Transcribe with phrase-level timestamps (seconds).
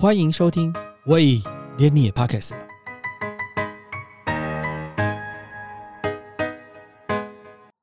[0.00, 1.42] 欢迎收听，喂，
[1.76, 2.56] 连你也 Pockets。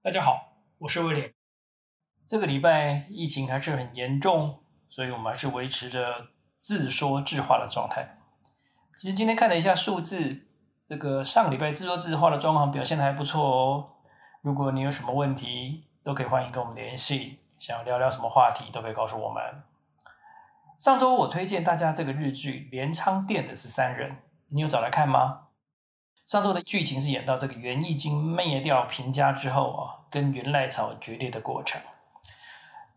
[0.02, 1.36] 大家好，我是威廉。
[2.26, 8.18] 这个礼拜疫情还是很严重，所以我们还是维持着自说自话的状态。
[8.98, 10.48] 其实今天看了一下数字，
[10.82, 13.86] 这个上礼拜自说自话的状况表现的还不错哦。
[14.42, 19.67] 如果你有什么问题，都可以欢迎跟我们联系，想聊聊什么话题，都可以告诉我们。
[20.78, 24.12] 上周我推荐大家这个日剧《镰仓店的十三人》，
[24.50, 25.48] 你有找来看吗？
[26.28, 31.82] 上周的剧情是演到这个源义经灭掉平家之后啊，跟源赖朝决裂的过程。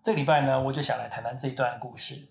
[0.02, 2.28] 这礼拜呢，我就想来谈谈这段故事。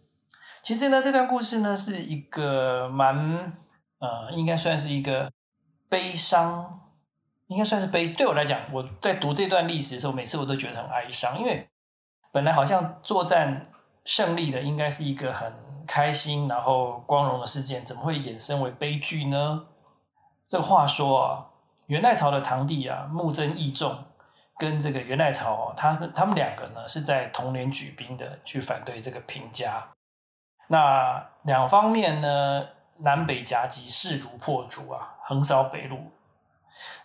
[0.62, 3.52] 其实呢，这段故事呢是一个蛮
[3.97, 5.31] 呃，应该算是一个
[5.89, 6.81] 悲伤，
[7.47, 8.08] 应该算是悲。
[8.08, 11.67] 对我来讲，我在读这段历史的时候，每次我都觉得很哀伤，因为
[12.31, 13.63] 本来好像作战。
[14.05, 15.53] 胜利的应该是一个很
[15.85, 19.67] 开心，然后光荣的事件，怎么会衍生为悲剧呢？
[20.47, 21.45] 这话说啊，
[21.88, 24.06] 元赖朝的堂弟啊，木真义重
[24.58, 29.89] 跟这个元赖朝，他他们两个呢是在同年举兵的，去反对这个平家。
[30.69, 32.67] 那两方面呢，
[33.00, 36.11] 南北夹击，势如破竹啊，横扫北路。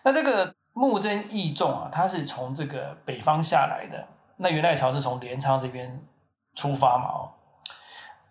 [0.03, 6.03] 那这个木真义重啊，他是从这个北方下来的，那元赖朝是从镰仓这边。
[6.55, 7.31] 出发嘛哦，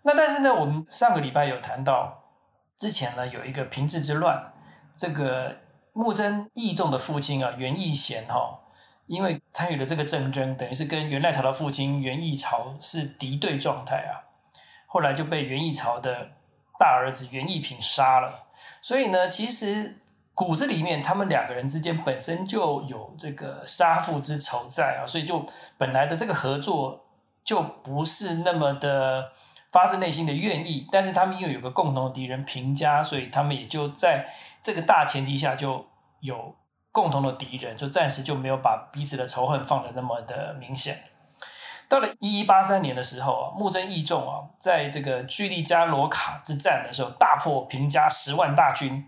[0.01, 2.23] 那但是呢，我们上个礼拜有谈到，
[2.75, 4.51] 之前呢有一个平治之乱，
[4.97, 5.57] 这个
[5.93, 8.61] 木真义重的父亲啊袁义贤哈，
[9.05, 14.25] 因为参与了这个战争，等于是跟元赖朝的父亲袁义朝是敌对状态啊，
[14.87, 16.31] 后来就被袁义朝的
[16.79, 18.47] 大儿子袁义平杀了，
[18.81, 19.99] 所以呢，其实
[20.33, 25.45] 骨子里面他们两个人之间本身就有这个杀父之仇在啊，所以就
[25.77, 27.04] 本来的这个合作。
[27.45, 29.31] 就不是那么的
[29.71, 35.85] 发自内心的愿意，但是他们又有个共同的敌人平家，所以他们也就在这个大前提下就
[36.21, 36.55] 有
[36.91, 41.03] 共同的敌人，就暂时就没有把彼此的仇恨放的那么的明显。
[41.87, 49.07] 到了一一八三年的时候啊，木真义重啊，在这个居利加罗卡之战的时候，大破平家十万大军，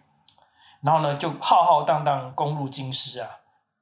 [0.81, 3.27] 然后呢就浩浩荡荡攻入京师啊，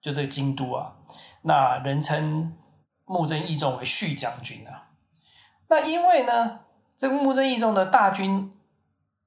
[0.01, 0.95] 就这个京都啊，
[1.41, 2.55] 那人称。
[3.05, 4.89] 木真义重为续将军啊，
[5.69, 6.61] 那因为呢，
[6.97, 8.51] 这个木真义重的大军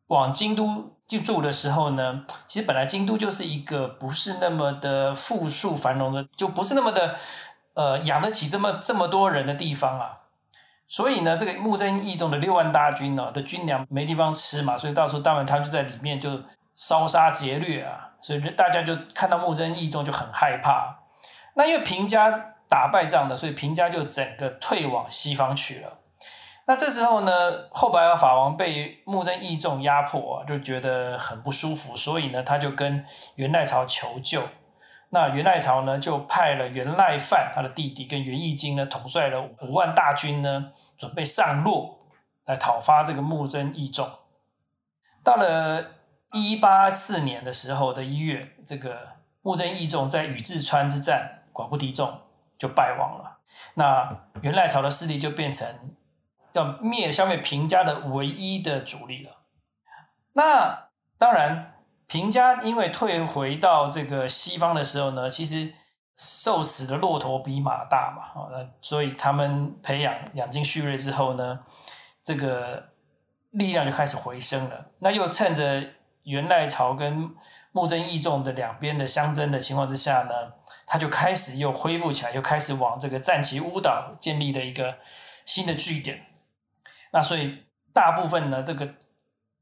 [0.09, 7.17] 往京都进驻的时候呢，其实本来京都就是一个不是那么的富庶繁荣的，就不是那么的
[7.75, 10.23] 呃养得起这么这么多人的地方啊，
[10.89, 16.43] 所以呢，这个木真义重的六万大军呢的军粮没地方吃嘛，所以到时候当然他就在里面就
[16.75, 20.99] 烧杀劫掠啊，所以大家就看到木真义重就很害怕，
[21.55, 22.57] 那因为平家。
[22.69, 25.99] 打败仗的，所以平家就整个退往西方去了。
[26.67, 34.43] 那这时候呢，后白河法王被木真义重压迫，就觉得很不舒服，所以呢，他就跟元赖朝求救。
[35.09, 41.99] 那元赖朝呢，就派了元赖范他的弟弟跟元义经呢，统帅了五万大军呢，准备上洛
[42.45, 44.07] 来讨伐这个木真义重。
[45.25, 45.93] 到了
[46.33, 52.21] 一八四年的时候的一月，这个木真义重在宇治川之战寡不敌众。
[52.59, 53.39] 就败亡了，
[53.75, 55.95] 那元赖朝的势力就变成
[56.55, 59.43] 要灭消灭平家的唯一的主力了。
[60.33, 61.75] 那当然，
[62.09, 65.73] 平家因为退回到这个西方的时候呢，其实
[66.17, 71.61] 瘦死的骆驼比马大嘛，那所以他们培养养精蓄锐之后呢，
[72.25, 72.89] 这个
[73.51, 74.87] 力量就开始回升了。
[74.99, 75.93] 那又趁着
[76.25, 77.31] 元赖朝跟
[77.71, 80.55] 木真义重的两边的相争的情况之下呢。
[80.89, 84.99] 他就开始又恢复起来，又开始往这个战旗乌岛建立的一个
[85.45, 86.27] 新的据点。
[87.13, 88.95] 那所以大部分呢，这个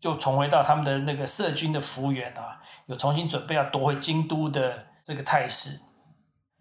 [0.00, 5.80] 就重回到他们的那个社军的幅员啊，有重新准备要夺回京都的这个态势。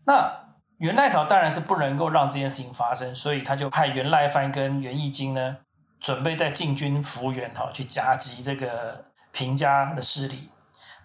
[0.05, 5.57] 那元赖朝当然是不能够让这件事情发生，所以他就派元赖藩跟元义经呢，
[5.99, 10.49] 准备在进军幅员哈，去夹击这个平家的势力。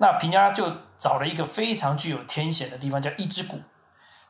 [0.00, 3.60] 那平家就找了一个非常具有天险的地方，叫一之谷。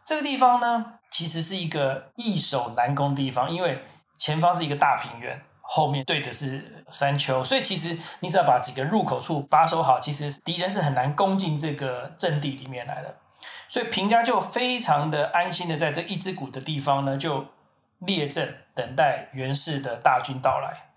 [0.03, 3.85] 这个地方呢，其实是一个易守难攻的地方，因为
[4.19, 13.17] 前方是一个大平原，后面对的是山丘，所以其实你只要把几个入口处把守好，其实敌人是很难攻进这个阵地里面来的。
[13.69, 17.47] 所以平家就非常的安心的在这一之谷的地方呢，就
[18.01, 20.90] 列阵等待袁氏的大军到来。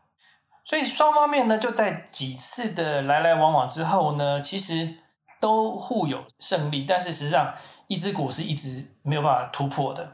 [0.65, 4.97] 所以双方面呢，就在几次的来来往往之后呢，其实
[5.39, 7.53] 都互有胜利，但是实际上
[7.87, 10.13] 一只股是一直没有办法突破的。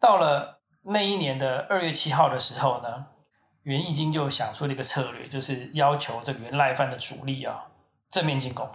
[0.00, 3.06] 到了那一年的二月七号的时候呢，
[3.62, 7.66] 袁义经就想出了一个策略，就是要求这个袁赖范的主力啊
[8.10, 8.68] 正面进攻，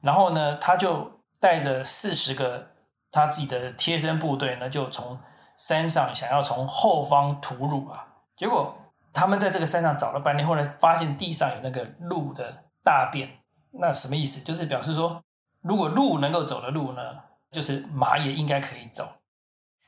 [0.00, 2.70] 然后呢，他就带着四十个
[3.12, 5.20] 他自己的贴身部队呢，就从
[5.56, 8.08] 山上想要从后方突入啊。
[8.36, 8.76] 结果
[9.14, 13.38] 他们在这个山上找了半天，后来发现地上有那个鹿的大便，
[13.80, 14.40] 那什么意思？
[14.40, 15.22] 就是表示说，
[15.62, 17.20] 如果鹿能够走的路呢，
[17.50, 19.08] 就是马也应该可以走。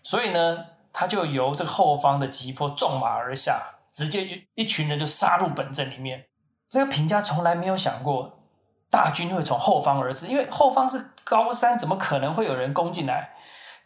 [0.02, 3.72] 所以呢，他就由这个后方的急坡纵马而下。
[3.92, 6.26] 直接一群人就杀入本阵里面。
[6.68, 8.42] 这个平家从来没有想过
[8.90, 13.34] 大军会从后方而至，因为后方是高山，怎么可能会有人攻进来？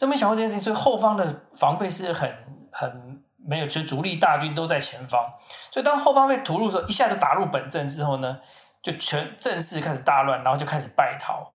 [0.00, 2.34] 都没想过这件事情，所以后方的防备是很
[2.72, 5.32] 很没有，就主力大军都在前方。
[5.70, 8.40] 所以当后方被屠戮的时候，一下就打入本阵之后呢，
[8.82, 11.52] 就全阵势开始大乱，然后就开始败逃。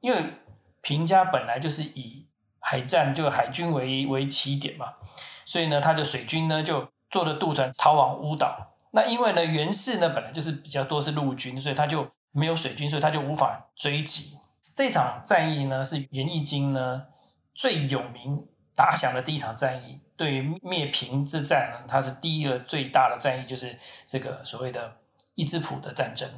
[0.00, 0.40] 因为
[0.82, 2.28] 平家本来就是以
[2.60, 4.94] 海战就海军为为起点嘛，
[5.44, 6.88] 所以呢，他的水军呢就。
[7.08, 14.36] 坐着渡船逃往乌岛，那因为呢袁氏呢本来就是比较多是陆军，所以他就没有水军，所以他就无法追击。
[14.74, 17.06] 这场战役呢是袁义经呢
[17.54, 20.02] 最有名打响的第一场战役。
[20.16, 24.96] 对于灭平之战呢，它是第一个最大的战役，就是这个所谓的
[25.34, 26.28] 伊之浦的战争。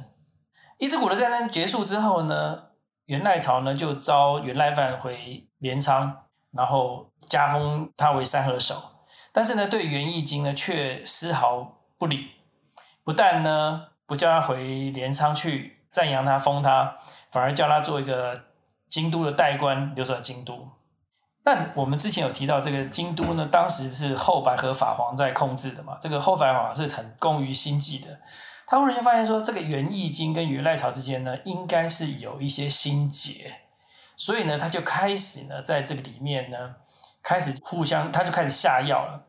[0.77, 2.63] 伊之浦的战争结束之后呢，
[3.05, 9.01] 元赖朝呢就招元赖范回镰仓，然后加封他为三河守。
[9.31, 12.31] 但是呢，对元义经呢却丝毫不理，
[13.03, 16.97] 不但呢不叫他回镰仓去赞扬他封他，
[17.31, 18.45] 反而叫他做一个
[18.89, 20.69] 京都的代官，留在京都。
[21.43, 25.97] 但我们之前有提到，这个京都呢，当时是后白河法皇在控制的嘛。
[26.01, 28.19] 这个后白皇是很工于心计的，
[28.67, 33.61] 他忽然间发现说，这个袁义经跟袁赖朝之间呢，应该是有一些心结，
[34.15, 36.75] 所以呢，他就开始呢，在这个里面呢。
[37.21, 39.25] 开始互相，他就开始下药了。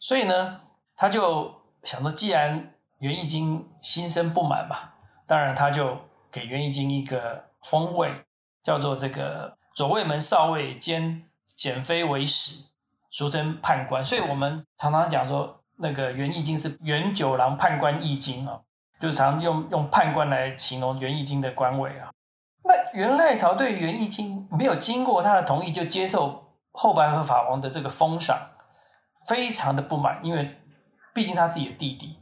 [0.00, 0.60] 所以呢，
[0.96, 1.54] 他就
[1.84, 4.76] 想说，既然袁义经心生不满嘛，
[5.24, 6.00] 当然他就
[6.32, 8.24] 给袁义经一个封位，
[8.60, 11.27] 叫做这个左卫门少尉兼
[11.58, 12.66] 减妃为使，
[13.10, 14.04] 俗称判官。
[14.04, 18.60] 所以我们常常讲说，那个袁义经是元九郎判官义经啊，
[19.00, 22.10] 就常用用判官来形容袁义经的官位啊。
[22.62, 26.44] 那元赖朝对袁义经没有经过他的同意就接受。
[26.70, 28.50] 后白河法王的这个封赏
[29.26, 30.60] 非常的不满，因为
[31.12, 32.20] 毕竟他自己的弟弟，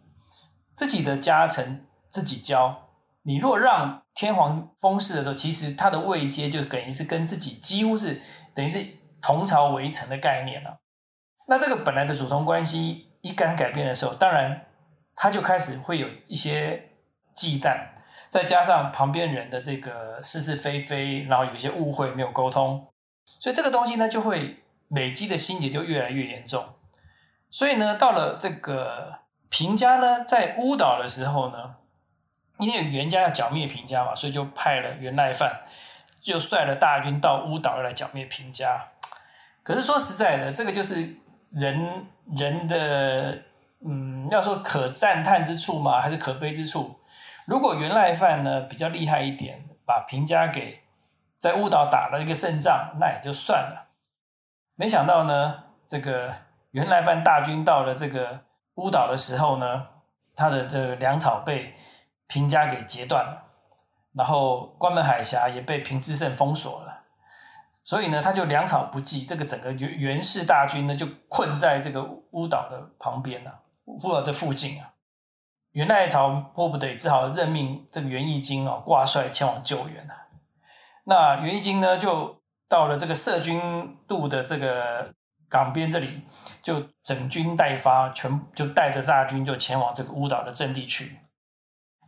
[0.75, 2.89] 自己的家臣自己教，
[3.25, 8.23] 你若让天皇封事的时候，其实他的位阶就等于是跟自己几乎是
[8.55, 8.87] 等于是
[9.27, 10.79] 同朝为臣的概念了。
[11.49, 14.67] 那这个本来的主从关系一旦改变的时候，当然
[15.17, 16.91] 他就开始会有一些
[17.35, 17.89] 忌惮，
[18.29, 22.87] 再加上旁边人的这个是是非非，然后有些误会没有沟通。
[23.25, 26.65] 所以这个东西呢，就会累积的心结就越来越严重。
[27.51, 31.79] 所以呢，到了这个平家呢，在乌岛的时候呢，
[32.61, 35.63] 因为袁家要剿灭平家嘛，所以就派了袁赖范，
[36.23, 38.93] 就率了大军到乌岛来剿灭平家。
[39.67, 41.17] 可是说实在的，这个就是
[41.51, 43.43] 人人的，
[43.85, 47.01] 嗯，要说可赞叹之处嘛，还是可悲之处？
[47.47, 50.85] 如果原赖范呢比较厉害一点，把平家给。
[51.39, 53.91] 在乌岛打了一个胜仗，那也就算了。
[54.75, 56.35] 没想到呢，这个
[56.71, 58.41] 原来犯大军到了这个
[58.77, 59.87] 乌岛的时候呢，
[60.35, 61.75] 他的这个粮草被
[62.27, 63.45] 平家给截断了，
[64.15, 66.96] 然后关门海峡也被平之胜封锁了，
[67.87, 72.03] 所以呢，他就粮草不济，这个整个袁袁氏大军呢就困在这个
[72.33, 74.95] 乌岛的旁边了，乌岛的附近啊。
[75.71, 80.27] 元赖朝迫不得已，只好任命这个袁义经啊挂帅前往救援啊。
[81.05, 85.15] 那袁义经呢，就到了这个摄军渡的这个
[85.49, 86.23] 港边这里，
[86.61, 91.21] 就整军待发，全就带着大军就前往这个乌岛的阵地去。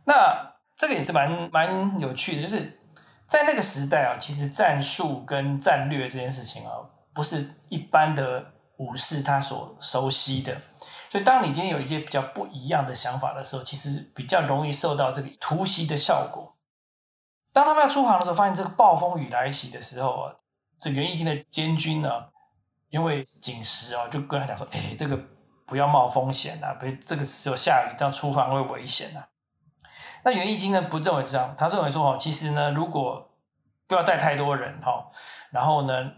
[0.05, 2.81] 那这个也是蛮蛮有趣的，就是
[3.29, 6.73] 在那个时代啊，其实战术跟战略这件事情啊，
[7.13, 10.57] 不是一般的武士他所熟悉的。
[11.11, 16.55] 所以，当你今天有一些比较不一样的想法的时候，其实比较容易受到这个突袭的效果。
[17.53, 20.33] 当他们要出航的时候，发现这个暴风雨来袭的时候啊，
[20.79, 22.29] 这袁义经的监军呢，
[22.89, 25.19] 因为紧时啊，就跟他讲说：“哎，这个
[25.67, 29.28] 不要冒风险啊，不，这个时候下雨，这样出航会危险啊。”
[30.23, 33.29] 那袁义经呢，不认为这样，他认为说：“哦，其实呢，如果
[33.87, 35.07] 不要带太多人哈，
[35.51, 36.11] 然后呢，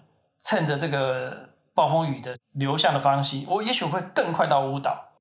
[0.43, 5.12] 趁着这个暴风雨的流向的方向，我也许会更快到乌岛，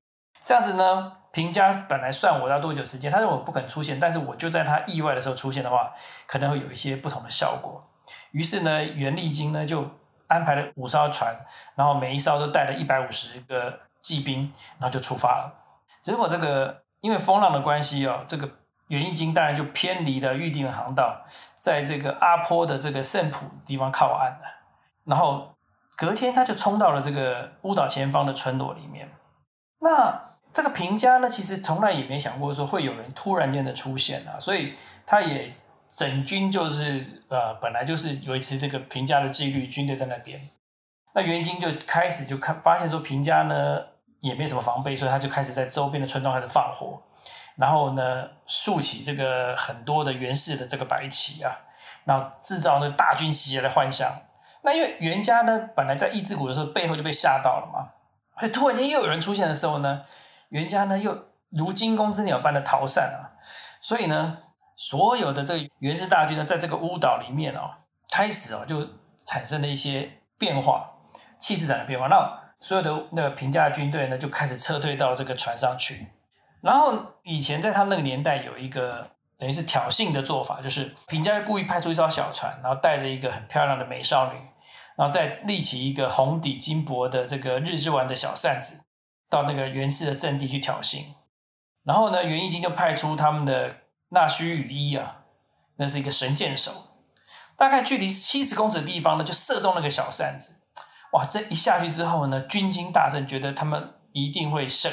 [0.43, 5.93] 这样子呢。”平家本来算我要多久时间，他认为我不肯出现，但是我就在他意外的时候出现的话，
[6.27, 7.89] 可能会有一些不同的效果。
[8.31, 9.89] 于是呢，袁立经呢就
[10.27, 11.33] 安排了五艘船，
[11.75, 15.53] 然后每一艘都带了一百五十个骑兵，然后就出发了。
[16.01, 18.49] 结果这个因为风浪的关系哦，这个
[18.91, 21.21] 袁义经当然就偏离了预定的航道，
[21.61, 24.41] 在这个阿坡的这个圣浦地方靠岸了。
[25.05, 25.55] 然后
[25.95, 29.07] 隔天他就冲到了这个乌岛前方的村落里面。
[29.79, 30.21] 那
[30.51, 34.73] 这个平家呢，其实从来也没想过说会有人突然间的出现啊，所以
[35.05, 35.53] 他也
[35.87, 40.41] 整军就是呃，本来就是维持这个平家的纪律，军队在那边。
[41.15, 43.79] 那袁金就开始就看发现说平家呢
[44.19, 47.01] 也没什么防备，所以他就开始在周边的村庄开始放火，
[47.61, 51.61] 然后呢竖起这个很多的袁氏的这个白旗啊，
[52.03, 54.11] 然后制造那个大军袭来的幻想。
[54.63, 57.91] 那因为袁家呢本来在义之谷的时候背后就被吓到了嘛，
[58.39, 60.03] 所以突然间又有人出现的时候呢。
[60.51, 63.39] 袁家呢又如惊弓之鸟般的逃散啊，
[63.79, 64.39] 所以呢，
[64.75, 67.77] 所有的这个袁氏大军呢，在这个乌岛里面哦，
[68.11, 68.85] 开始哦就
[69.25, 70.91] 产生了一些变化，
[71.39, 72.07] 气势上的变化。
[72.07, 76.07] 那所有的那个平价军队呢，就开始撤退到这个船上去。
[76.61, 84.39] 然后以前在他们那个年代，有一个等于是挑衅的做法，就是平家故意派出一艘小船，然后带着一个很漂亮的美少女，
[84.95, 88.81] 然后再立起一个红底金箔的这个日之丸的小扇子。
[89.29, 91.05] 到那个袁氏的阵地去挑衅，
[91.85, 93.77] 然后呢，袁义经就派出他们的
[94.09, 95.21] 那须羽衣啊，
[95.77, 96.97] 那是一个神箭手，
[97.55, 100.55] 大概距离七十公尺的地方呢，就射中那个小扇子。
[101.13, 104.91] 哇，这一下去之后呢，军心大振，觉得他们一定会胜。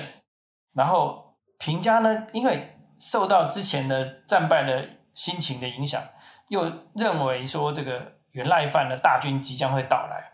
[0.73, 1.28] 然后
[1.59, 6.03] 平家呢，因为受到之前的战败的心情的影响，
[6.49, 10.33] 又认为说这个袁赖范的大军即将会到来，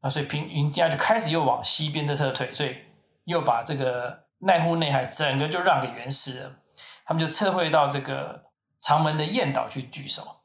[0.00, 2.78] 啊，所以平云家就开始又往西边的撤退，所以。
[3.24, 6.56] 又把这个奈户内海整个就让给袁氏了，
[7.04, 8.46] 他们就撤回到这个
[8.80, 10.42] 长门的燕岛去据守。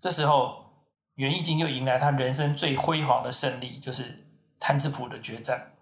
[0.00, 4.26] 这时候，袁义经又迎来他人生最辉煌的胜利，就是
[4.58, 5.72] 贪吃浦的决战。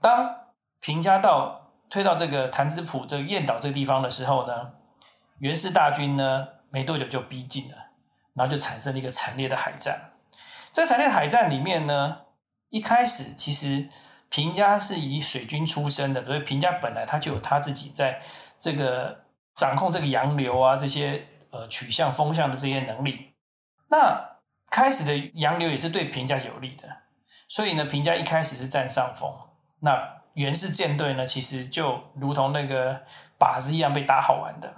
[0.00, 0.34] 当
[0.80, 4.72] 平家到推到这个谭子浦这个燕岛这个地方的时候呢，
[5.38, 7.76] 袁氏大军呢没多久就逼近了，
[8.34, 10.12] 然后就产生了一个惨烈的海战。
[10.70, 12.18] 在惨烈海战里面呢，
[12.70, 13.88] 一开始其实。
[14.28, 18.20] 平家是以水军出身的，所以平家本来他就有他自己在
[18.58, 19.24] 这个
[19.54, 23.34] 掌控这个洋流啊这些呃取向风向的这些能力。
[23.88, 26.88] 那开始的洋流也是对平家有利的，
[27.48, 29.32] 所以呢，平家一开始是占上风。
[29.78, 33.02] 那袁氏舰队呢，其实就如同那个
[33.38, 34.72] 靶子一样被打好玩的。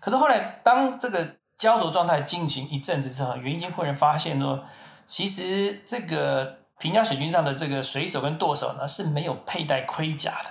[0.00, 4.64] 可是后来当这个焦灼状态进行一阵子之后，袁义经忽然发现说，
[5.06, 6.58] 其实这个。
[6.76, 10.50] 平家水军上的这个水手跟舵手呢是没有佩戴盔甲的，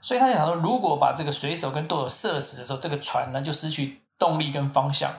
[0.00, 5.10] 所以他想说，如果把这个水手跟舵手射死的时候，这个船呢就失去动力跟方向，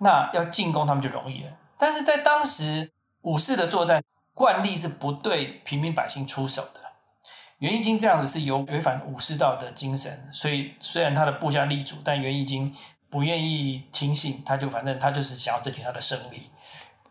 [0.00, 1.50] 那要进攻他们就容易了。
[1.78, 6.80] 但是在当时武士的作战惯例是不对平民百姓出手的，
[7.58, 12.74] 袁义经这样子是有违反武士道的精神，所以虽然他的部下立主，但袁义经
[13.10, 16.50] 不愿意听信，他就反正他就是想要争取他的胜利，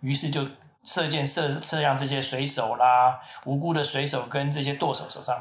[0.01, 0.47] 于是就。
[0.83, 5.37] 射箭射射向这些水手啦，无辜的水手跟这些舵手手上。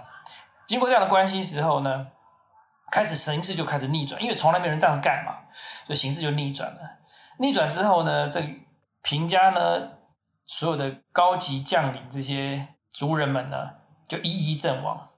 [0.67, 2.09] 经过这样的关系时候呢，
[2.91, 5.37] 开始形势就开始逆转，因为从来没有人这样干嘛，
[5.87, 6.81] 所以形势就逆转了。
[7.39, 8.43] 逆转之后呢，这
[9.03, 9.91] 平家呢，
[10.47, 13.71] 所有的高级将领这些族人们呢，
[14.09, 15.11] 就一一阵亡。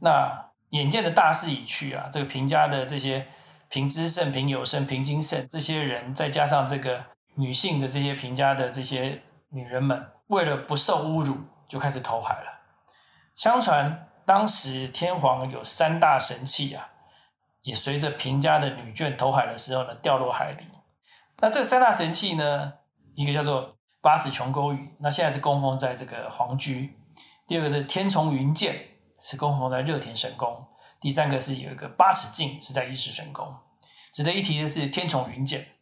[0.00, 3.26] 那眼见的大势已去啊，这个平家的这些
[3.68, 9.22] 平之盛、平有盛、平金盛这些人，再加上这个女性的这些平家的这些。
[9.50, 11.38] 女人们为了不受侮辱，
[11.68, 12.62] 就开始投海了。
[13.36, 16.90] 相传当时天皇有三大神器啊，
[17.62, 20.66] 也随着平家的女眷投海的时候呢，掉落海里。
[21.38, 22.74] 那这三大神器呢，
[23.14, 26.90] 一个叫做八尺琼勾玉，那现在是供奉在这个皇居；
[27.46, 28.88] 第二个是天丛云剑，
[29.20, 30.66] 是供奉在热田神宫；
[31.00, 33.54] 第三个是有一个八尺镜，是在伊势神宫。
[34.12, 35.74] 值得一提的是天丛云剑。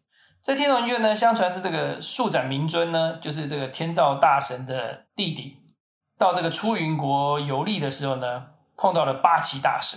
[0.42, 5.62] 在天龙院呢，相传是这个树展明尊呢，就是这个天照大神的弟弟，
[6.18, 9.96] 到这个出云国游历的时候呢，碰到了八岐大蛇，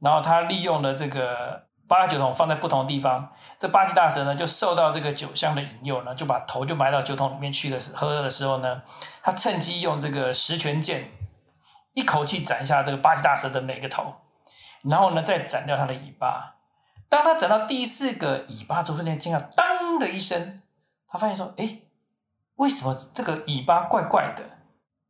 [0.00, 8.82] 然后他利用了这个八九桶放在不同地方，这八岐大蛇呢就受到这个酒香的引诱呢，就把头就埋到酒桶里面去的喝的时候呢，
[9.22, 11.12] 他趁机用这个十拳剑
[11.94, 14.16] 一口气斩下这个八岐大蛇的每个头，
[14.82, 16.56] 然后呢再斩掉它的尾巴。
[17.08, 20.60] 当他斩到第四个尾巴，周瞬间听到“当”的一声，
[21.06, 21.82] 他发现说：“哎，
[22.56, 24.42] 为什么这个尾巴怪怪的？”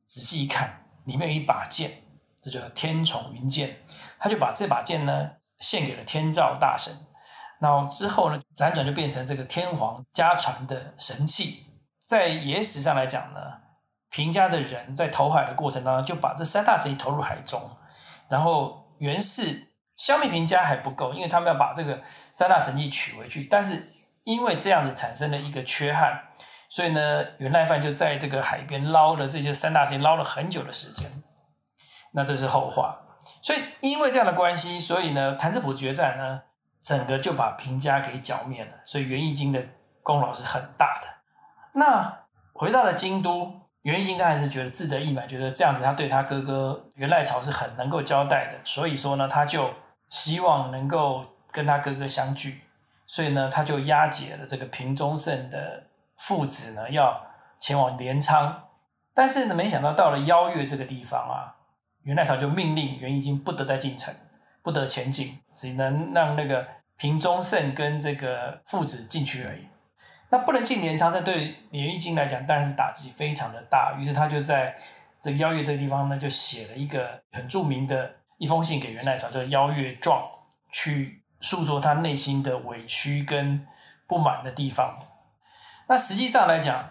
[0.04, 2.02] 仔细一看，里面有一把剑，
[2.42, 3.82] 这叫天丛云剑。
[4.18, 6.94] 他就把这把剑呢献给了天照大神。
[7.62, 11.66] 然后之后呢，辗转就变成这个天皇家传的神器。
[12.06, 13.40] 在野史上来讲呢，
[14.10, 17.70] 平家的人在投海的过程当中，就把这三大神器投入海中，
[18.28, 19.68] 然后袁氏。
[19.94, 22.02] 消灭平家还不够，因为他们要把这个
[22.32, 23.44] 三大神器取回去。
[23.44, 23.86] 但是
[24.24, 26.20] 因为这样子产生了一个缺憾，
[26.68, 31.08] 所以呢，袁赖范就在这个海边捞了这些三大神器，捞了很久的时间。
[32.14, 32.98] 那这是后话。
[33.42, 36.42] 所以因为这样的关系，所以呢，谭志普决战呢，
[36.82, 38.72] 整个就把平家给剿灭了。
[38.84, 39.64] 所以袁义经的
[40.02, 41.08] 功劳是很大的。
[41.74, 43.62] 那回到了京都。
[43.82, 49.74] 袁义经当然是觉得志得意满，觉得这样子他对他哥哥袁赖朝是很能够交代的，所以说呢，他就
[50.08, 52.60] 希望能够跟他哥哥相聚，
[53.08, 55.82] 所以呢，他就押解了这个平中盛的
[56.16, 57.26] 父子呢，要
[57.58, 58.68] 前往镰仓。
[59.12, 61.56] 但是呢，没想到到了邀月这个地方啊，
[62.04, 64.14] 袁赖朝就命令袁义经不得再进城，
[64.62, 66.66] 不得前进，只能让那个
[66.96, 69.66] 平中盛跟这个父子进去而已。
[70.30, 73.94] 那不能进镰仓，这对连义经来讲当然是打击非常的大。
[73.98, 74.76] 于是他就在
[75.20, 80.22] 这个邀月这个地方呢，就写了一个很著名的一封信给元赖朝，叫《邀月状》，
[80.72, 83.66] 去诉说他内心的委屈跟
[84.06, 84.96] 不满的地方。
[85.88, 86.90] 那实际上来讲，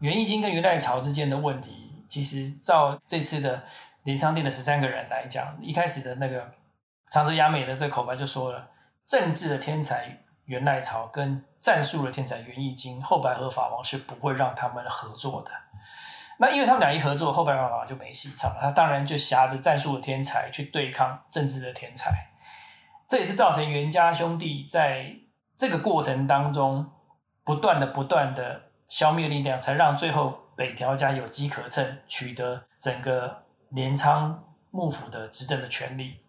[0.00, 3.62] 元义经跟元赖朝之间的问题，其实照这次的
[4.02, 6.52] 镰仓店的十三个人来讲，一开始的那个
[7.10, 8.70] 长泽雅美的这口白就说了，
[9.06, 10.24] 政治的天才。
[10.46, 15.52] 源赖朝跟战术的天才源义经、后白河法王是不会让他们合作的。
[16.40, 18.58] 那因为他们俩一合作，后白河法王就没戏唱了。
[18.60, 22.32] 他当然就挟着战术的天才去对抗政治的天才。
[23.08, 25.14] 这也是造成袁家兄弟在
[25.56, 26.90] 这个过程当中
[27.44, 36.19] 不断的、不断的消灭力量，才让最后北条家有机可乘，取得整个镰仓幕府的执政的权利。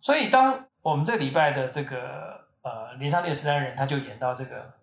[0.00, 2.36] 所以，当我们这礼拜的这个。
[2.60, 4.74] 呃，镰仓店十三人，他就演到这个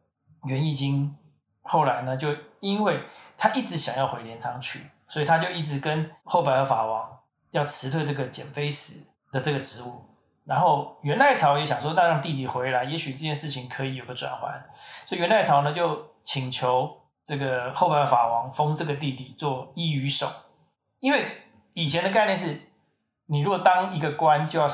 [0.45, 1.15] 袁义经，
[1.61, 3.03] 后来呢，就因为
[3.37, 7.19] 他一直想要回镰仓去，所以他就一直跟后白河法王
[7.51, 10.05] 要辞退这个简妃使的这个职务。
[10.45, 14.67] 然后元赖朝也想说，那让弟弟回来，也许这件事情可以有个转换。
[15.05, 20.27] 所以元赖朝呢，就请求这个后白河法王封这个弟弟做一羽守，
[21.01, 22.61] 因为以前的概念是，
[23.27, 24.67] 你如果当一个官就要。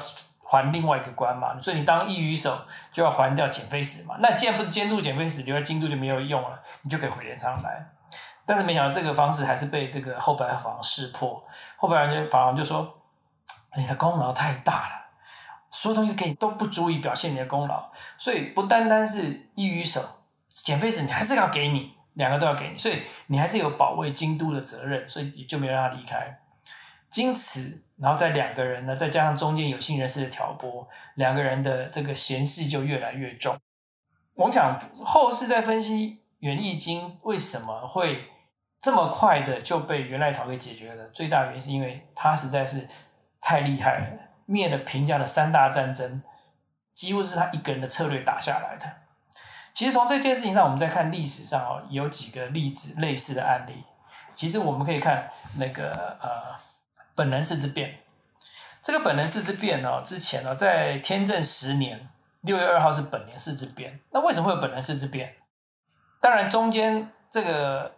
[0.52, 4.18] 还另外一个官嘛，所以你当一羽手就要还掉减妃使嘛。
[4.20, 7.88] 那既然不是监督减妃使，留在京都就没有用了，你就可以回镰仓来。
[8.46, 11.42] 但是没想到这个方式还是被这个后白房识破。
[11.78, 13.02] 后白法王就说
[13.78, 15.06] ：“你的功劳太大了，
[15.70, 20.02] 所有东西给你都不足以表现你的功劳，所以不单单是一羽手、
[20.50, 26.42] 减妃使，你还是要给你两个都要给你，所以你还是有保卫京都的责任，所以你就没有让他离开。
[27.10, 33.56] 经此。”然后在两个人呢，再加上中间有心人士的挑拨，两个人的这个嫌隙就越来越重。
[34.34, 38.32] 我想后世在分析元义经为什么会
[38.80, 42.88] 这么快的就被元赖朝给解决了，最大原因是因为他实在是
[43.40, 44.08] 太厉害了，
[44.48, 46.24] 灭了平家的三大战争，
[46.96, 48.86] 几乎是他一个人的策略打下来的。
[49.74, 53.84] 其实从这件事情上，我们在看历史上哦，有几个例子类似的案例。
[54.34, 56.60] 其实我们可以看那个呃。
[57.22, 58.00] 本能寺之变，
[58.82, 62.10] 这个本能寺之变呢，之前呢，在天正十年
[62.42, 64.00] 六月二号是本能寺之变。
[64.10, 65.36] 那为什么会有本能寺之变？
[66.20, 67.94] 当然，中间这个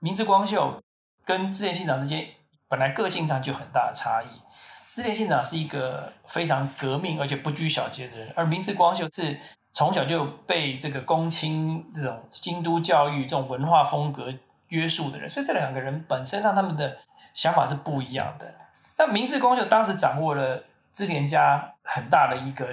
[0.00, 0.82] 明治光秀
[1.24, 2.26] 跟织田信长之间
[2.66, 4.42] 本来个性上就很大的差异。
[4.90, 9.38] 织田信长是一个非常革命而且不拘小节的人，而明治光秀是
[9.72, 14.34] 从小就被这个公卿这种京都教育、这种文化风格
[14.66, 16.98] 约束的人，所以这两个人本身上他们的。
[17.34, 18.54] 想法是不一样的。
[18.96, 22.68] 那明治光秀当时掌握了织田家很大的一个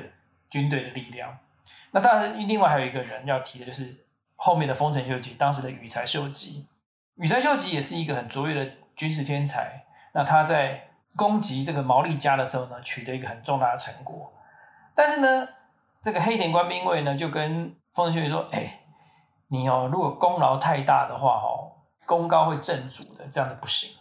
[0.50, 1.38] 军队的力量。
[1.92, 4.06] 那当然，另外还有一个人要提的就是
[4.36, 6.68] 后面的丰臣秀吉，当时的羽柴秀吉。
[7.16, 9.84] 羽柴秀吉也是一个很卓越的军事天才。
[10.14, 14.32] 那他在攻击这个毛利家的时候呢，取得一个很重大的成果。
[14.96, 15.48] 但是呢，
[16.02, 18.82] 这个黑田官兵卫呢，就跟丰臣秀吉说：“哎，
[19.48, 21.72] 你哦，如果功劳太大的话，哦，
[22.06, 23.92] 功高会震主的，这样子不行。”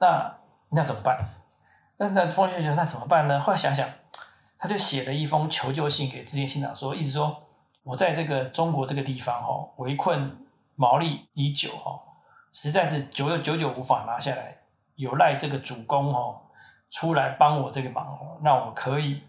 [0.00, 0.34] 那
[0.70, 1.18] 那怎么办？
[2.00, 3.40] 那那丰臣秀吉那怎么办呢？
[3.40, 3.88] 后来想想，
[4.56, 7.48] 他就写了一封求救信给织田信长，说，一直说
[7.82, 12.00] 我在这个中国这个地方哈围困毛利已久哈，
[12.52, 14.58] 实在是久久久久无法拿下来，
[14.94, 16.40] 有赖这个主公哦
[16.90, 19.24] 出来帮我这个忙，让我可以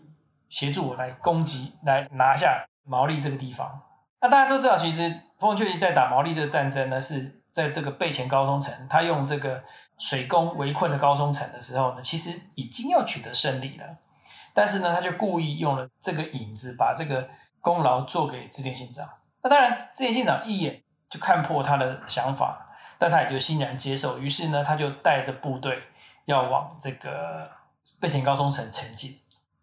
[0.47, 3.81] 协助我来攻击来拿下毛利这个地方。
[4.21, 7.38] 那大家都知道，其实丰臣秀吉在打毛利这个战争呢是。
[7.51, 9.63] 在这个备前高中城，他用这个
[9.97, 13.97] 水攻围困的高中城的时候呢，其实已经要取得胜利了，
[14.53, 19.07] 但是呢，他就故意用了这个引子，把这个功劳做给织田信长。
[19.41, 24.19] 那当然，织田信长一眼就看破他的想法，但他也就欣然接受。
[24.19, 25.83] 于是呢，他就带着部队
[26.25, 27.49] 要往这个
[27.99, 29.19] 备前高中城前进。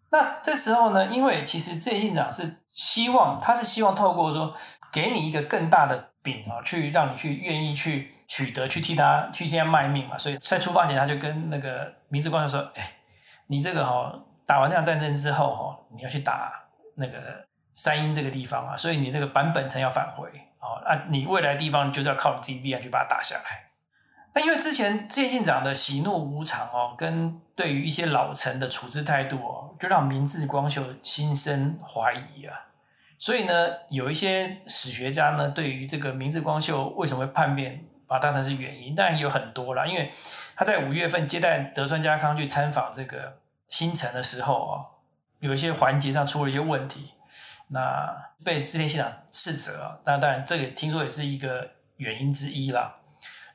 [0.09, 4.55] 那这时候呢，因为其实这些信长是希望，他是希望透过说
[4.91, 10.17] 给你一个更大的饼啊，去让你去愿意去取得，去替他去这样卖命嘛。
[10.17, 12.91] 所以在出发前，他就跟那个明智光秀说：“哎，
[13.47, 14.13] 你这个哈
[14.45, 16.51] 打完这场战争之后哈，你要去打
[16.95, 20.27] 那个山阴这个地方啊，所以你这个版本城要返回
[20.59, 23.69] 哦啊，你未来地方就是要靠你自己力量去把它打下来。”
[24.35, 32.66] 那因为之前建信长的喜怒无常哦，跟对于一些老臣的处置态度哦，就让明治光秀心生怀疑啊。
[33.19, 33.53] 所以呢，
[33.89, 39.85] 有一些史学家呢，对于这个明治光秀为什么会叛变，把它当成是原因，当然有很多啦。
[39.85, 40.11] 因为
[40.55, 43.37] 他在五月份接待德川家康去参访这个
[43.69, 44.85] 新城的时候哦，
[45.39, 47.13] 有一些环节上出了一些问题，
[47.69, 49.97] 那被织田信长斥责啊。
[50.03, 52.97] 当然，当然这个听说也是一个原因之一啦。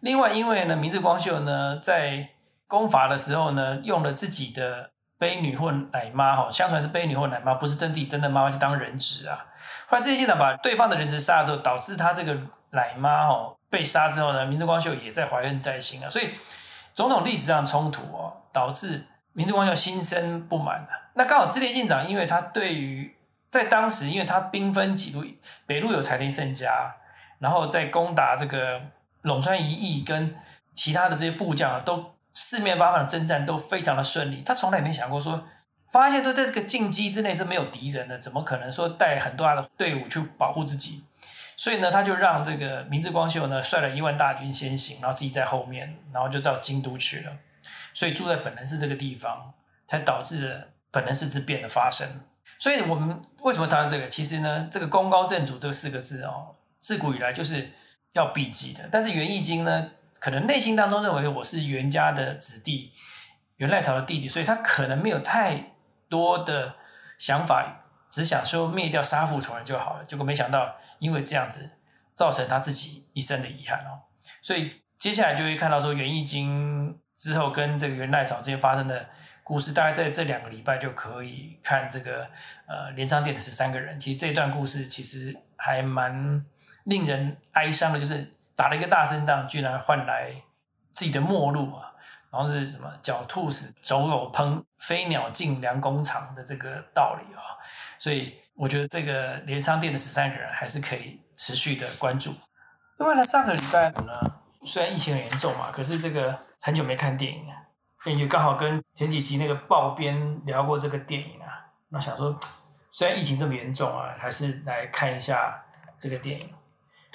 [0.01, 2.31] 另外，因为呢，明治光秀呢在
[2.67, 9.47] 攻伐的时候呢，用了自己的卑女或奶妈哈，相传是卑女或奶妈，不是真自己真的妈妈去当人质啊。
[9.93, 12.35] 后来这些信长把对方的人质杀了之后，导致他这个
[12.71, 16.09] 奶妈哦被杀之后呢，明治光秀也在怀恨在心啊。
[16.09, 16.31] 所以
[16.95, 21.13] 种种历史上冲突哦，导致明治光秀心生不满啊。
[21.13, 23.15] 那刚好织田信长，因为他对于
[23.51, 25.23] 在当时，因为他兵分几路，
[25.67, 26.97] 北路有柴田胜家，
[27.39, 28.81] 然后再攻打这个。
[29.23, 30.35] 陇川一役跟
[30.75, 34.43] 其他的这些部将啊，都四面八方的征战都非常的顺利。
[34.43, 35.45] 他从来没想过说，
[35.93, 41.05] 发现说在这个禁机之内是没有敌人的，怎么可能说带很多的队伍去保护自己？
[41.57, 47.37] 所以呢，他就让这个明治光秀呢率了一万大军先行，然后自己在后面，然后就到京都去了。
[47.95, 49.53] 所以住在本能寺这个地方，
[49.87, 52.09] 才导致了本能寺之变的发生。
[52.59, 54.09] 所以我们为什么谈到这个？
[54.09, 57.73] 其实呢，这个功高震主这四个字哦，自古以来就是。
[58.15, 62.93] 要避忌的，但是袁义经呢，可能内心当中认为我是袁家的子弟，
[63.57, 65.72] 袁赖朝的弟弟，所以他可能没有太
[66.13, 66.75] 多的
[67.17, 70.05] 想法，只想说灭掉杀父仇人就好了。
[70.05, 71.71] 结果没想到，因为这样子
[72.15, 74.05] 造成他自己一生的遗憾哦。
[74.43, 79.09] 所以接下来就会看到说袁义经之后跟这个袁赖朝之间发生的
[79.43, 82.29] 故事，大概在这两个礼拜就可以看这个
[82.67, 83.99] 呃镰仓店的十三个人。
[83.99, 86.45] 其实这段故事其实还蛮。
[86.85, 90.33] 令人哀伤的就是打了一个大胜仗，居然换来
[90.93, 91.92] 自己的末路啊！
[92.33, 97.61] 然后是什么“狡兔死，走狗烹，飞鸟尽，良弓藏”的这个道理啊！
[97.99, 102.33] 所以我觉得这个连商店的十三个人还是可以持续的关注。
[102.99, 104.13] 另外呢，上个礼拜五呢，
[104.65, 107.55] 虽然疫情很严重嘛，可是这个很久没看电影了，
[108.07, 112.39] 也刚好跟前几集那个报编聊过这个电影啊，那想说
[112.93, 115.63] 虽然疫情这么严重啊，还是来看一下
[116.01, 116.49] 这个电影。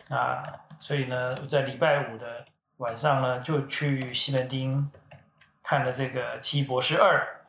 [0.09, 0.43] 那
[0.79, 2.45] 所以呢，在礼拜五的
[2.77, 4.89] 晚上呢，就去西门町
[5.67, 7.43] 看了这个《奇异博士二：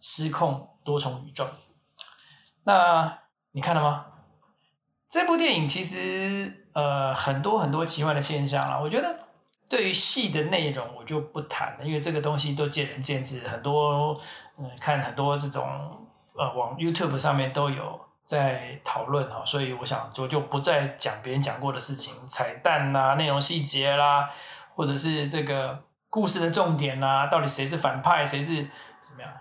[0.00, 1.44] 失控多重宇宙》。
[2.64, 3.16] 那
[3.52, 4.06] 你看了吗？
[5.08, 8.80] 这部电影其实呃很多很多奇幻的现象啦。
[8.80, 9.16] 我觉得
[9.68, 13.46] 对于戏的内容我就不谈了，因为这个东西都见仁见智。
[13.46, 14.20] 很多
[14.58, 15.64] 嗯看很多这种
[16.34, 18.00] 呃往 YouTube 上面都有。
[18.26, 24.30] 在讨论哈，所以我想我就不再讲别人讲过的事情，彩蛋啦、内容细节啦，
[24.76, 28.68] 或者是这个故事的重点啦，到底谁是反派，谁是
[29.00, 29.32] 怎么样？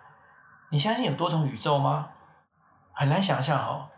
[0.69, 2.11] 你相信有多重宇宙吗？
[2.93, 3.89] 很难想象哈。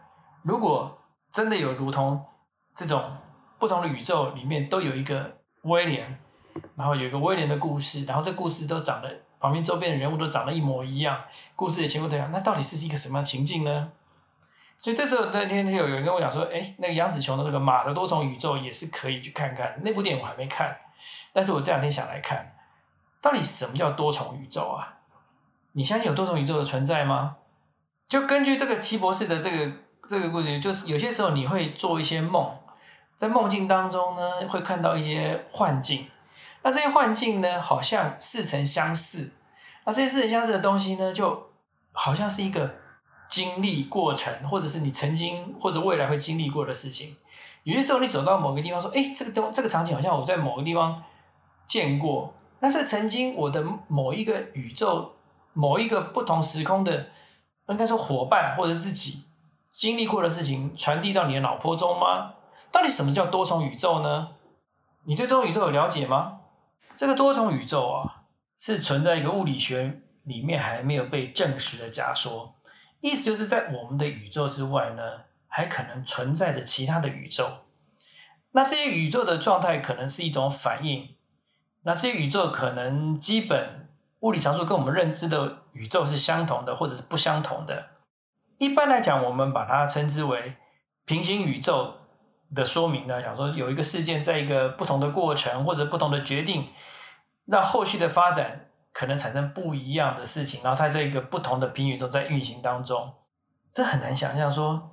[0.41, 0.99] 如果
[1.31, 2.25] 真的有如同
[2.73, 3.17] 这种
[3.59, 6.17] 不同的宇宙里面都有一个威廉，
[6.75, 11.21] 然后有一个威廉的故事，然后这故事都长得旁边周边的人物都长得一模一样，
[11.57, 13.91] 故事也前后都一样，那到底是一个什么样情境呢？
[14.79, 19.79] 所以这时候那天有有人跟我讲说，哎，那个杨紫琼的那个《马的多重宇宙》也是可以去看看。
[19.83, 20.75] 那部电影我还没看，
[21.33, 22.55] 但是我这两天想来看，
[23.21, 24.97] 到底什么叫多重宇宙啊？
[25.73, 27.37] 你相信有多重宇宙的存在吗？
[28.09, 29.71] 就根据这个齐博士的这个
[30.09, 32.57] 这个故事，就是有些时候你会做一些梦，
[33.15, 36.07] 在梦境当中呢，会看到一些幻境。
[36.63, 39.33] 那这些幻境呢，好像似曾相似。
[39.85, 41.51] 那这些似曾相似的东西呢，就
[41.91, 42.81] 好像是一个。
[43.31, 47.15] 经历过程，或者是你曾经或者未来会经历过的事情，
[47.63, 51.01] 有些时候你走到某个地方，说：“哎，这个东这个场景好像我在某个地方
[51.65, 55.15] 见过。”那是曾经我的某一个宇宙、
[55.53, 57.07] 某一个不同时空的，
[57.69, 59.23] 应该说伙伴或者自己
[59.71, 62.35] 经历过的事情，传递到你的脑波中吗？
[62.71, 64.35] 到底什么叫多重宇宙呢？
[65.05, 66.41] 你对多重宇宙有了解吗？
[66.95, 68.25] 这个多重宇宙啊，
[68.59, 72.53] 是存在一个物理学里面还没有被证实的假说。
[72.99, 75.01] 意思就是在我们的宇宙之外呢，
[75.47, 77.49] 还可能存在着其他的宇宙。
[78.51, 81.15] 那这些宇宙的状态可能是一种反应。
[81.83, 83.89] 那这些宇宙可能基本
[84.19, 87.87] 物理常数跟我们认知的宇宙是相同的，或者是不相同的。
[88.57, 90.55] 一般来讲，我们把它称之为
[91.05, 91.95] 平行宇宙
[92.53, 96.67] 的说明呢，讲说有一个事件在一个不同的过程或者不同的决定，
[97.45, 103.13] 让后续的发展可能产生不一样的事情，然后它这个不同的平行宇宙在运行当中，
[103.73, 104.91] 这很难想象说，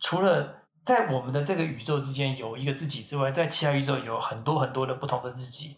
[0.00, 5.76] 除了在我们的这个宇宙之间有一个自己之外，在其他宇宙有很多很多的不同的自己，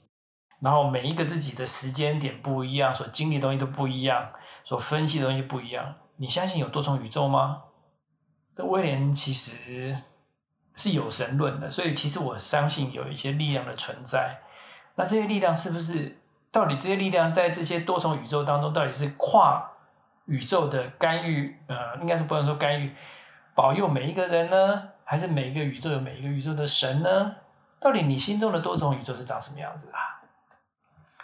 [0.64, 4.31] 然后每一个自己的时间点不一样，所经历的东西都不一样，
[4.64, 5.96] 所分析的东西不一样。
[6.16, 7.64] 你相信有多重宇宙吗？
[8.55, 9.94] 这威廉其实
[10.74, 14.38] 是有神论的，所以其实我相信有一些力量的存在。
[14.94, 16.18] 那这些力量是不是
[16.50, 19.70] 到底这些力量在这些多重宇宙当中，到底是跨
[20.24, 21.61] 宇宙的干预？
[21.66, 22.94] 呃，应该是不能说干预，
[23.55, 24.88] 保佑每一个人呢？
[25.05, 27.37] 还是每一个宇宙有每一个宇宙的神呢？
[27.79, 30.24] 到底你心中的多重宇宙是长什么样子啊？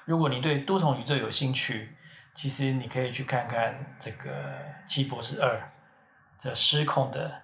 [0.04, 1.96] 如果你对多重宇宙有兴趣，
[2.34, 4.30] 其实你可以去看看这个
[4.88, 5.56] 《奇异博士二》
[6.38, 7.42] 这失控的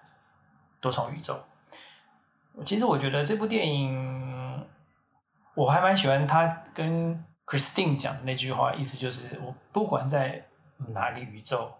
[0.79, 1.43] 多重宇宙。
[2.65, 4.67] 其实我觉得这部电影
[5.55, 10.45] 我还蛮喜欢他跟 Christine 讲的那句话，意思就是我不管在
[10.89, 11.73] 哪个宇宙，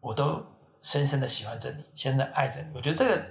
[0.00, 0.44] 我都
[0.80, 2.68] 深深的喜欢着你，现在爱着你。
[2.74, 3.24] 我觉得这个。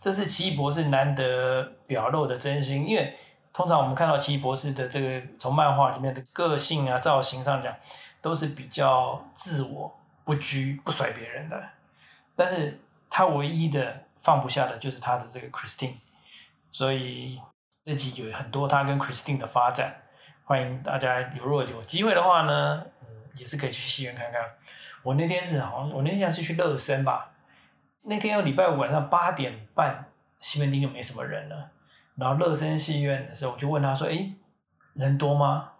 [0.00, 3.18] 这是奇异博士难得表露的真心，因为
[3.52, 7.74] 通常我们看到奇异博士的这个从漫画里面的个性啊、造型上讲，
[8.20, 11.60] 都是比较自我、不拘、不甩别人的。
[12.36, 12.80] 但是
[13.10, 15.94] 他唯一的放不下的就是他的这个 Christine，
[16.70, 17.40] 所以
[17.82, 20.02] 这集有很多他跟 Christine 的发展，
[20.44, 22.86] 欢迎大家有若有机会的话呢，
[23.36, 24.40] 也是可以去戏院看看。
[25.02, 27.32] 我那天是好像我那天是去乐森吧。
[28.02, 30.06] 那天礼拜五晚上八点半，
[30.38, 31.70] 西门町就没什么人了。
[32.18, 34.34] 然后乐森戏院的时候，我就问他说：“哎，
[34.94, 35.70] 人多吗？”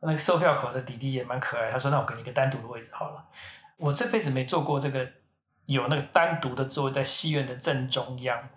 [0.00, 3.24] 那个售票口的弟弟也蛮可爱，他说：“那我给你一个单独的位置好了。”
[3.78, 5.08] 我这辈子没坐过这个
[5.66, 8.48] 有那个单独的座位在戏院的正中央，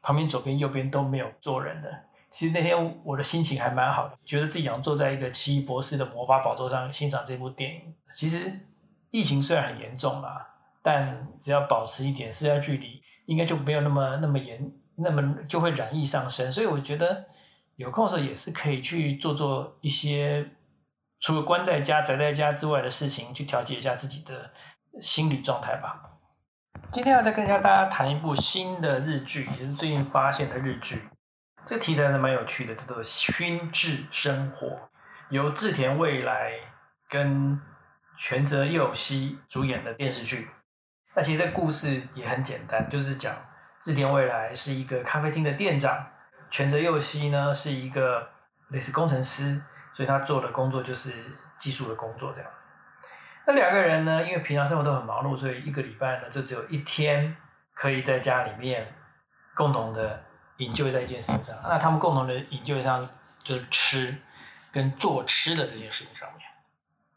[0.00, 1.88] 旁边左边右边都没有坐人的。
[2.30, 7.94] 其实那天我的心情还蛮好的，觉得自己像坐在一个奇异博士的魔法宝座上欣赏这部电影。
[8.10, 8.60] 其实
[9.10, 10.48] 疫情虽然很严重啦。
[10.84, 16.50] 但只要保持一点社交距离，应该就没有那么那么严，那么就会染疫上升。
[16.50, 17.26] 所以我觉得
[17.76, 20.50] 有空的时候也是可以去做做一些
[21.20, 24.52] 除了关在家、宅在家之外的事情，去调节一下自己的
[25.00, 26.18] 心理状态吧。
[26.90, 31.02] 今天要再跟大家谈一部新的日剧，也是最近发现的日剧。
[31.64, 34.66] 这题材呢蛮有趣的，叫做《熏制生活》，
[35.30, 36.52] 由志田未来
[37.08, 37.60] 跟
[38.18, 40.48] 泉泽佑希主演的电视剧。
[41.14, 43.34] 那其实这故事也很简单，就是讲
[43.82, 46.06] 志田未来是一个咖啡厅的店长，
[46.48, 48.30] 权泽佑希呢是一个
[48.68, 49.60] 类似工程师，
[49.92, 51.12] 所以他做的工作就是
[51.56, 52.70] 技术的工作这样子。
[53.44, 57.36] 那两个人呢，因为平常生活都很忙碌，所以一个礼拜呢就只有一天
[57.74, 58.94] 可以在家里面
[59.56, 60.22] 共同的
[60.58, 61.56] 研究在一件事情上。
[61.64, 63.08] 那他们共同的研究上
[63.42, 64.16] 就是吃
[64.70, 66.46] 跟做吃的这件事情上面。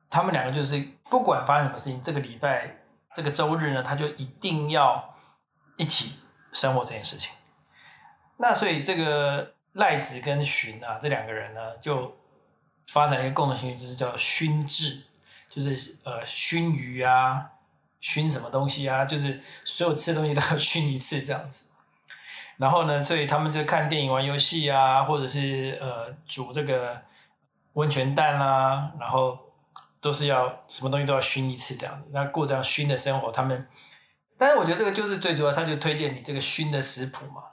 [0.10, 2.78] 他们两个就是不管发生什么事情，这个礼拜。
[3.14, 5.16] 这个周日呢，他就一定要
[5.78, 6.20] 一起
[6.56, 7.32] 生活这件事情。
[8.38, 12.18] 那所以这个赖子跟荀啊，这两个人呢，就
[12.88, 15.04] 发展一个共同兴趣，就是叫熏制，
[15.50, 17.52] 就是呃熏鱼啊，
[18.00, 21.64] 熏什么东西啊，就是所有吃的东西都要熏一次这样子。
[22.58, 27.04] 然后呢，所以他们就看电影、玩游戏啊，或者是呃煮这个
[27.74, 29.44] 温泉蛋啊，然后。
[30.02, 33.68] 都是要什么东西都要熏一次这样子，那过这样熏的生活，他们，
[34.38, 37.44] 但是我觉得这个就是最主要，他就推荐你这个熏的食谱嘛。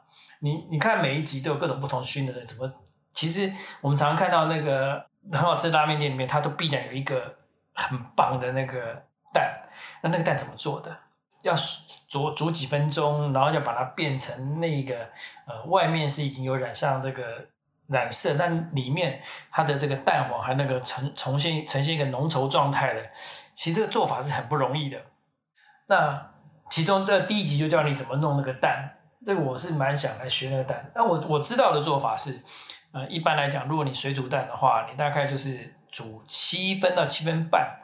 [0.40, 2.72] 你你看每一集都有各种不同熏的人，怎么？
[3.12, 7.36] 其实我们常常看到那个很好吃的拉面店里面，它都必然有一个
[7.74, 9.62] 很棒的那个蛋。
[10.02, 10.96] 那那个蛋怎么做的？
[11.42, 11.54] 要
[12.08, 15.10] 煮煮几分钟，然后要把它变成那个
[15.46, 17.48] 呃，外面是已经有染上这个。
[17.88, 23.10] 染色，但里面它的这个蛋黄还那个呈重新呈现一个浓稠状态的，
[23.52, 24.98] 其实这个做法是很不容易的。
[25.88, 26.31] 那
[26.72, 28.90] 其中这第一集就教你怎么弄那个蛋，
[29.26, 30.90] 这个我是蛮想来学那个蛋。
[30.94, 32.40] 那我我知道的做法是，
[32.92, 37.78] 呃，一般来讲，如果你水煮蛋的话，你大概就是煮七分到七分半，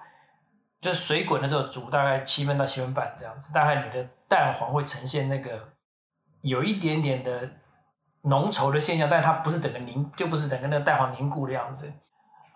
[0.81, 5.69] 就是水滚的时候煮大概七分到七分半这样子，大概你的蛋黄会呈现那个
[6.41, 7.51] 有一点点的。
[8.23, 11.91] 浓稠的现象，但它不是整个凝，就不是整个那个蛋黄凝固的样子。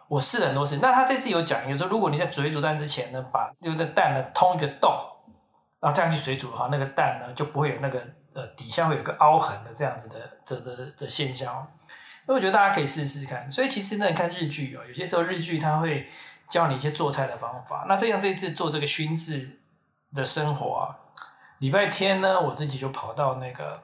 [0.08, 4.92] 我试了很多次，那他这次有讲，有时候如果你在水煮蛋之前呢，把那个蛋呢通一个洞，
[5.82, 8.00] 然后这样去水煮的话，那个蛋呢就不会有那个
[8.34, 11.52] 呃底下会有个凹痕的这样子的的的的现象。
[12.24, 13.50] 所以我觉得大家可以试试看。
[13.50, 16.08] 所以其实呢，你看日剧哦，有些时候日剧它会
[16.48, 17.84] 教你一些做菜的方法。
[17.88, 19.58] 那这样这次做这个熏制
[20.14, 20.84] 的生活啊，
[21.58, 23.82] 礼拜天呢，我自己就跑到那个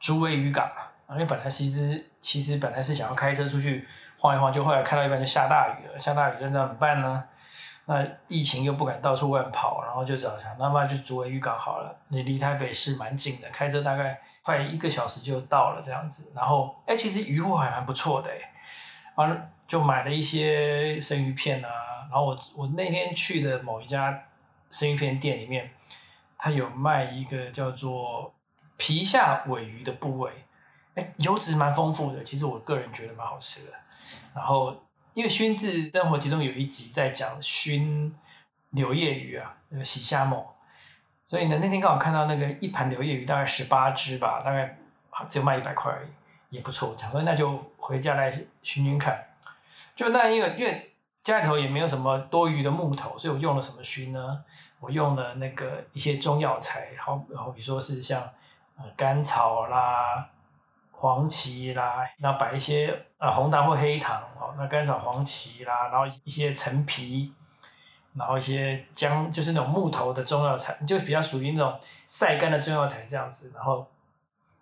[0.00, 3.86] 竹围渔港啊，因为本来其实其实本来是想要开车出去
[4.18, 7.24] 晃一晃，就后来开到一半就下大雨了，下大雨了那怎么办呢？
[7.84, 16.30] 那疫情又不敢到处乱跑，然后就找想，那么就竹围渔港好了，你离台北市蛮近的，开车大概快一个小时就到了这样子。
[16.32, 18.38] 然后，哎，其实渔货还蛮不错的，哎，
[19.16, 21.68] 完了就买了一些生鱼片啊。
[22.08, 24.26] 然后我我那天去的某一家
[24.70, 25.68] 生鱼片店里面，
[26.38, 28.32] 它有卖一个叫做
[28.76, 30.30] 皮下尾鱼的部位，
[30.94, 33.72] 哎，油脂蛮丰富的，其实我个人觉得蛮好吃的。
[34.32, 34.76] 然后。
[35.14, 38.14] 因为熏制生活其中有一集在讲熏
[38.70, 40.54] 柳叶鱼啊，那个洗虾某，
[41.26, 44.78] 所以呢那天刚好看到那个一盘柳叶鱼大概十八只吧，大概
[45.28, 46.08] 只有卖一百块而已，
[46.56, 46.96] 也不错。
[46.98, 48.30] 想说那就回家来
[48.62, 49.22] 熏熏看。
[49.94, 54.42] 就那因为因为家里头也没有什么多余的木头，所以我用了什么熏呢？
[54.80, 58.20] 我用了那个一些中药材，好，好比说是像
[58.76, 60.30] 呃甘草啦。
[61.02, 67.34] 黄芪啦，那摆一些呃红糖或黑糖哦，那甘草、黄芪啦，然后一些陈皮，
[68.14, 73.84] 然后一些姜，就是那种木头的中药材，就比较属于那种晒干的中药材这样子，然后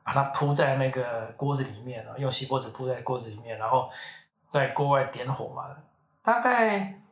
[0.02, 3.90] 把它铺在那个锅子里面，然后用锡箔纸铺在锅子里面，然后
[4.48, 5.66] 在锅外点火嘛，
[6.22, 7.02] 大概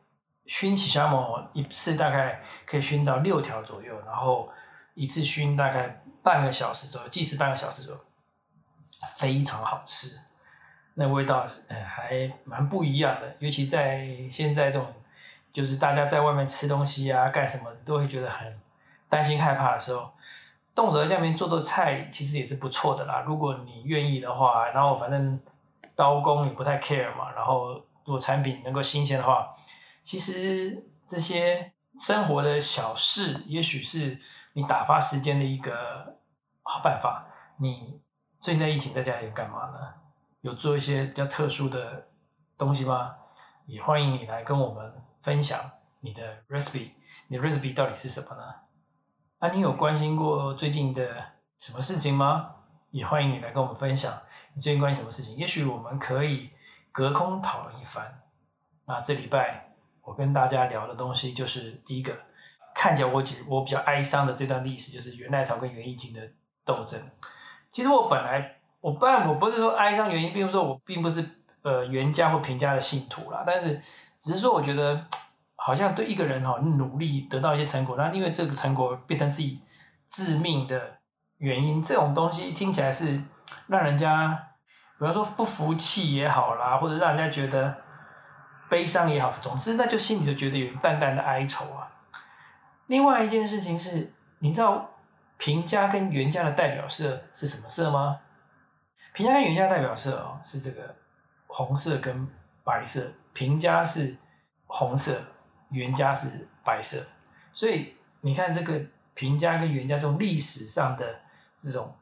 [0.47, 4.49] 熏起虾毛一次大概可以熏到六条左右，然后
[4.95, 8.01] 一次熏大概半个小时左右，计时半个小时左右。
[9.07, 10.19] 非常好吃，
[10.95, 14.93] 那味道是呃还蛮不一样的，尤其在现在这种
[15.53, 18.59] 就是大家在外面吃东西啊干什么都会觉得很
[19.07, 20.11] 担心害怕的时候，
[20.75, 23.23] 动手在家里面做做菜其实也是不错的啦。
[23.25, 25.39] 如果你愿意的话，然后反正
[25.95, 29.55] 刀工也不太 care 嘛，然后如果产品能够新鲜的话，
[30.03, 34.19] 其实这些生活的小事，也许是
[34.53, 36.17] 你打发时间的一个
[36.63, 37.27] 好办法，
[37.59, 38.01] 你。
[38.41, 39.93] 最近在疫情，在家里干嘛呢？
[40.41, 42.07] 有做一些比较特殊的
[42.57, 43.13] 东西吗？
[43.65, 45.59] 也欢迎你来跟我们分享
[45.99, 46.91] 你的 recipe，
[47.27, 48.55] 你的 recipe 到底是什么呢？
[49.39, 51.21] 啊，你有关心过最近的
[51.59, 52.55] 什么事情吗？
[52.91, 54.21] 也欢迎你来跟我们分享
[54.53, 55.35] 你最近关心什么事情。
[55.35, 56.51] 也许我们可以
[56.93, 58.21] 隔空讨论一番。
[58.85, 62.17] 那这礼拜我跟大家聊的东西就是第一个，
[62.73, 66.31] 看起来我我比较哀伤的这段历史，就是元代朝跟元义经的
[66.63, 66.99] 斗争。
[67.71, 71.23] 其实我本来我不然我不是说哀伤原因，并不是说我并不是
[71.61, 73.79] 呃原家或平家的信徒啦，但是
[74.19, 75.05] 只是说我觉得
[75.55, 79.61] 好像对一个人哈努力得到一些成果，那因为这个成果变成自己
[80.07, 80.97] 致命的
[81.37, 83.21] 原因，这种东西听起来是
[83.67, 84.47] 让人家
[84.97, 87.75] 比方说不服气也好啦，或者让人家觉得
[88.69, 91.87] 悲伤也好，总之那就心里就觉得有淡淡的哀愁啊。
[92.87, 94.89] 另外一件事情是，你知道。
[95.39, 98.19] 平家跟袁家的代表色是什么色吗？
[99.13, 100.93] 平家跟袁家代表色哦是这个
[101.47, 102.27] 红色跟
[102.65, 104.17] 白色，平家是
[104.67, 105.17] 红色，
[105.69, 107.01] 袁家是白色。
[107.53, 108.81] 所以你看这个
[109.13, 111.21] 平家跟袁家这种历史上的
[111.55, 111.95] 这种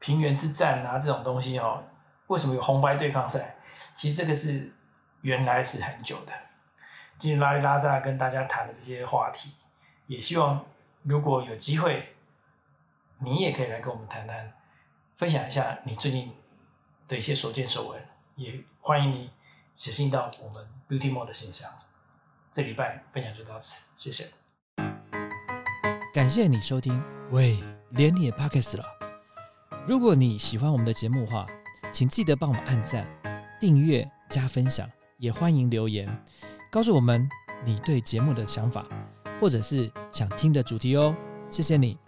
[0.00, 1.84] 平原之战啊，这种东西哦，
[2.26, 3.56] 为什么有红白对抗赛？
[3.94, 4.74] 其实这个是
[5.20, 6.32] 原来是很久的。
[7.18, 9.52] 今天拉里拉扎跟大家谈的这些话题，
[10.08, 10.66] 也希望
[11.04, 12.16] 如果有机会。
[13.22, 14.50] 你也可以来跟我们谈谈，
[15.14, 16.32] 分享一下你最近
[17.06, 18.02] 的一些所见所闻，
[18.36, 19.30] 也欢迎你
[19.74, 21.70] 写信到我们 Beauty More 的信箱。
[22.50, 24.24] 这礼拜分享就到此，谢谢。
[26.14, 28.84] 感谢你收听，喂，连你也 Pockets 了。
[29.86, 31.46] 如果你喜欢我们的节目的话，
[31.92, 33.06] 请记得帮我们按赞、
[33.60, 36.08] 订阅、加分享，也欢迎留言
[36.70, 37.28] 告诉我们
[37.66, 38.86] 你对节目的想法，
[39.38, 41.14] 或者是想听的主题哦。
[41.50, 41.98] 谢谢你。